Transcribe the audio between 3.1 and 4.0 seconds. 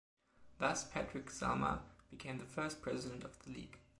of the league.